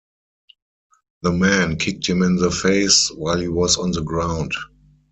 [1.21, 4.55] The man kicked him in the face while he was on the ground.